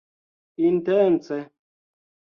intence 0.65 1.37